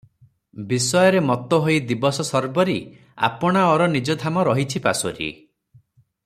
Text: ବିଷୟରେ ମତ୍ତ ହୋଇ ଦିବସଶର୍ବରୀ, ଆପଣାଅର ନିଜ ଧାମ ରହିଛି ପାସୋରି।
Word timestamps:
ବିଷୟରେ 0.69 1.19
ମତ୍ତ 1.25 1.59
ହୋଇ 1.65 1.75
ଦିବସଶର୍ବରୀ, 1.91 2.77
ଆପଣାଅର 3.29 3.89
ନିଜ 3.93 4.19
ଧାମ 4.25 4.47
ରହିଛି 4.49 4.83
ପାସୋରି। 4.89 5.31